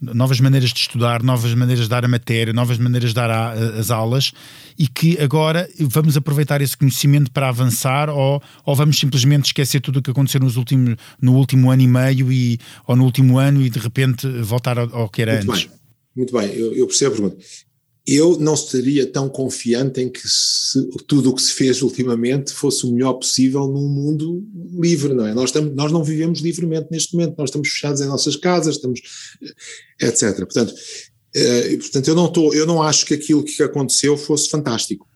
[0.00, 3.52] novas maneiras de estudar, novas maneiras de dar a matéria, novas maneiras de dar a,
[3.52, 4.32] a, as aulas
[4.76, 10.00] e que agora vamos aproveitar esse conhecimento para avançar ou, ou vamos simplesmente esquecer tudo
[10.00, 13.62] o que aconteceu nos últimos, no último ano e meio e, ou no último ano
[13.62, 15.66] e de repente voltar ao, ao que era Muito antes?
[15.66, 15.78] Bem.
[16.16, 17.36] Muito bem, eu, eu percebo a pergunta
[18.10, 22.86] eu não estaria tão confiante em que se, tudo o que se fez ultimamente fosse
[22.86, 24.42] o melhor possível num mundo
[24.80, 25.34] livre, não é?
[25.34, 29.02] Nós, estamos, nós não vivemos livremente neste momento, nós estamos fechados em nossas casas, estamos,
[30.00, 30.36] etc.
[30.38, 30.72] Portanto,
[31.36, 35.06] eh, portanto eu, não tô, eu não acho que aquilo que aconteceu fosse fantástico.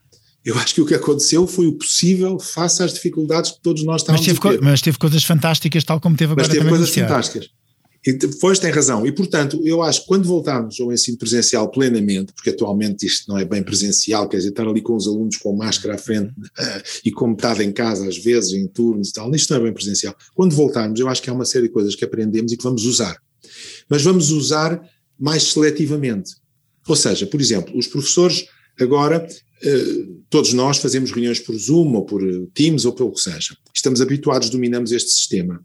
[0.45, 4.03] Eu acho que o que aconteceu foi o possível face às dificuldades que todos nós
[4.03, 4.63] estávamos mas teve, a ter.
[4.63, 7.49] Mas teve coisas fantásticas, tal como teve agora Mas teve coisas fantásticas.
[8.05, 9.07] E depois tem razão.
[9.07, 13.39] E, portanto, eu acho que quando voltarmos ao ensino presencial plenamente, porque atualmente isto não
[13.39, 16.33] é bem presencial, quer dizer, estar ali com os alunos com máscara à frente
[17.05, 19.73] e com metade em casa, às vezes, em turnos e tal, isto não é bem
[19.73, 20.17] presencial.
[20.35, 22.85] Quando voltarmos, eu acho que há uma série de coisas que aprendemos e que vamos
[22.85, 23.17] usar.
[23.89, 24.83] Mas vamos usar
[25.19, 26.35] mais seletivamente.
[26.89, 28.47] Ou seja, por exemplo, os professores
[28.81, 32.21] agora, uh, todos nós fazemos reuniões por Zoom ou por
[32.53, 33.57] Teams ou pelo que seja.
[33.73, 35.63] Estamos habituados, dominamos este sistema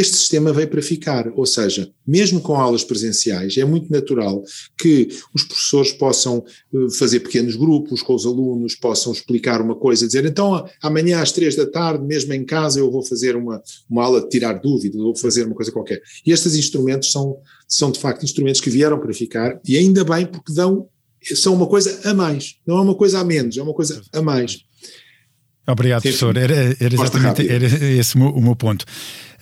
[0.00, 4.42] este sistema veio para ficar, ou seja, mesmo com aulas presenciais, é muito natural
[4.78, 10.06] que os professores possam eh, fazer pequenos grupos com os alunos, possam explicar uma coisa,
[10.06, 14.04] dizer então amanhã às três da tarde, mesmo em casa, eu vou fazer uma, uma
[14.04, 16.02] aula de tirar dúvidas, vou fazer uma coisa qualquer.
[16.24, 20.26] E estes instrumentos são, são de facto instrumentos que vieram para ficar, e ainda bem
[20.26, 20.88] porque dão,
[21.34, 24.22] são uma coisa a mais, não é uma coisa a menos, é uma coisa a
[24.22, 24.64] mais.
[25.66, 26.36] Obrigado, Sim, professor.
[26.36, 28.84] Era, era exatamente era esse o meu, ponto.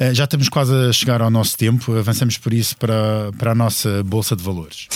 [0.00, 3.54] Uh, já estamos quase a chegar ao nosso tempo, avançamos por isso para, para a
[3.54, 4.88] nossa Bolsa de Valores.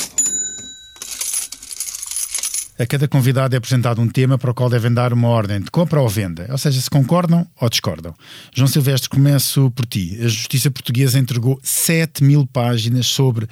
[2.78, 5.68] A cada convidado é apresentado um tema para o qual devem dar uma ordem de
[5.68, 8.14] compra ou venda, ou seja, se concordam ou discordam.
[8.54, 10.16] João Silvestre, começo por ti.
[10.20, 13.48] A Justiça Portuguesa entregou 7 mil páginas sobre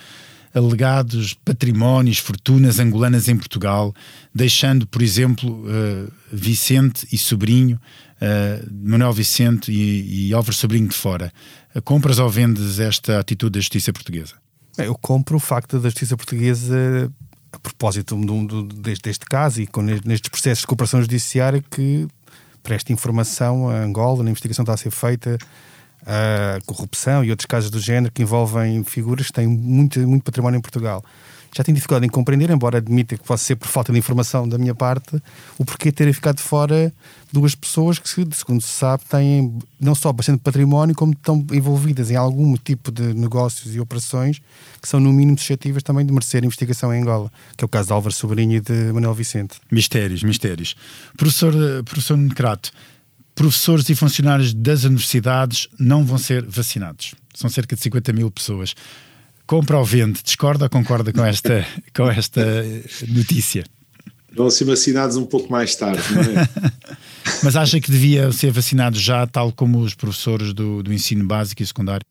[0.56, 3.94] alegados patrimónios, fortunas angolanas em Portugal,
[4.34, 10.96] deixando, por exemplo, uh, Vicente e Sobrinho, uh, Manuel Vicente e, e Álvaro Sobrinho de
[10.96, 11.32] fora.
[11.74, 14.34] Uh, compras ou vendes esta atitude da Justiça Portuguesa?
[14.78, 17.12] Eu compro o facto da Justiça Portuguesa,
[17.52, 18.16] a propósito
[18.74, 22.06] deste, deste, caso e com, nestes processos de cooperação judiciária, que
[22.62, 25.38] preste informação a Angola, na investigação está a ser feita
[26.04, 30.58] a corrupção e outros casos do género que envolvem figuras que têm muito, muito património
[30.58, 31.04] em Portugal.
[31.56, 34.58] Já tenho dificuldade em compreender, embora admita que possa ser por falta de informação da
[34.58, 35.16] minha parte,
[35.56, 36.92] o porquê terem ficado fora
[37.32, 42.16] duas pessoas que, segundo se sabe, têm não só bastante património, como estão envolvidas em
[42.16, 44.42] algum tipo de negócios e operações
[44.82, 47.86] que são, no mínimo, suscetíveis também de merecer investigação em Angola, que é o caso
[47.88, 49.58] de Álvaro Sobrinho e de Manuel Vicente.
[49.72, 50.76] Mistérios, mistérios.
[51.16, 52.70] Professor, professor Necrato,
[53.36, 57.14] professores e funcionários das universidades não vão ser vacinados.
[57.34, 58.74] São cerca de 50 mil pessoas.
[59.46, 60.22] Compra ou vende?
[60.24, 61.64] Discorda ou concorda com esta,
[61.94, 62.64] com esta
[63.06, 63.64] notícia?
[64.34, 66.48] Vão ser vacinados um pouco mais tarde, não é?
[67.44, 71.62] Mas acha que devia ser vacinado já, tal como os professores do, do ensino básico
[71.62, 72.06] e secundário?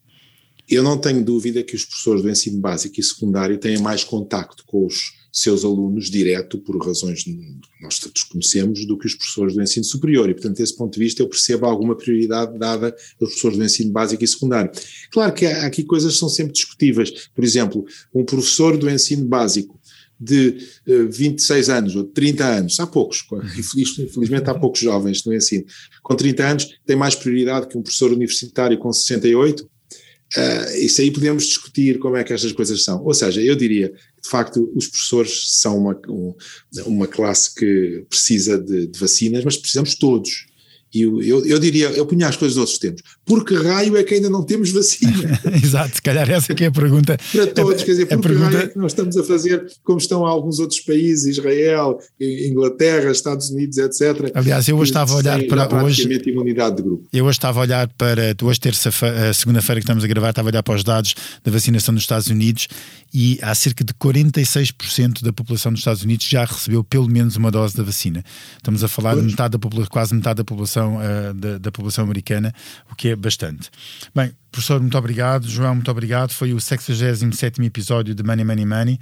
[0.69, 4.63] Eu não tenho dúvida que os professores do ensino básico e secundário têm mais contacto
[4.65, 7.37] com os seus alunos direto, por razões que
[7.81, 10.29] nós todos conhecemos, do que os professores do ensino superior.
[10.29, 13.91] E, portanto, desse ponto de vista, eu percebo alguma prioridade dada aos professores do ensino
[13.91, 14.71] básico e secundário.
[15.11, 17.27] Claro que há aqui coisas que são sempre discutíveis.
[17.35, 19.77] Por exemplo, um professor do ensino básico
[20.17, 20.57] de
[20.87, 23.25] uh, 26 anos ou de 30 anos, há poucos,
[23.75, 25.65] infelizmente há poucos jovens no ensino,
[26.01, 29.69] com 30 anos tem mais prioridade que um professor universitário com 68,
[30.37, 33.03] Uh, isso aí podemos discutir como é que estas coisas são.
[33.03, 35.99] Ou seja, eu diria que, de facto, os professores são uma,
[36.85, 40.47] uma classe que precisa de, de vacinas, mas precisamos todos.
[40.95, 43.03] E eu, eu, eu, diria, eu punha as coisas outros tempos.
[43.25, 45.41] Por que raio é que ainda não temos vacina?
[45.61, 47.17] Exato, se calhar essa que é a pergunta.
[47.33, 48.51] Para todos, quer dizer, por que pergunta...
[48.51, 53.49] raio é que nós estamos a fazer como estão alguns outros países, Israel, Inglaterra, Estados
[53.49, 54.31] Unidos, etc.
[54.33, 56.07] Aliás, eu hoje estava a olhar para hoje.
[56.25, 57.05] imunidade de grupo.
[57.11, 58.89] Eu hoje estava a olhar para, hoje terça
[59.33, 62.27] segunda-feira que estamos a gravar, estava a olhar para os dados da vacinação nos Estados
[62.27, 62.69] Unidos
[63.13, 67.51] e há cerca de 46% da população dos Estados Unidos já recebeu pelo menos uma
[67.51, 68.23] dose da vacina.
[68.55, 71.71] Estamos a falar de metade da população, quase metade da população população, uh, da, da,
[71.71, 72.53] população americana,
[72.91, 73.71] o que é bastante.
[74.13, 75.47] Bem, professor, muito obrigado.
[75.47, 76.31] João, muito obrigado.
[76.31, 78.99] Foi o 67 episódio de Money, Money, Money.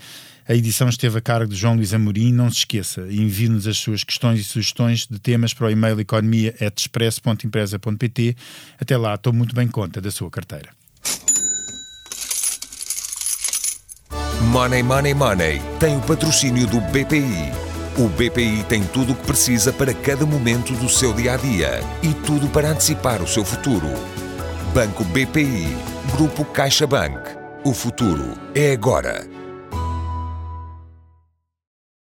[0.48, 2.34] A edição esteve a cargo de João Luís Amorim.
[2.34, 8.36] Não se esqueça, envie-nos as suas questões e sugestões de temas para o e-mail economia.express.empresa.pt.
[8.80, 10.70] Até lá, estou muito bem conta da sua carteira.
[14.52, 17.73] Money, Money, Money tem o patrocínio do BPI.
[17.96, 21.80] O BPI tem tudo o que precisa para cada momento do seu dia a dia
[22.02, 23.88] e tudo para antecipar o seu futuro.
[24.74, 25.78] Banco BPI,
[26.16, 27.20] Grupo CaixaBank.
[27.64, 29.33] O futuro é agora.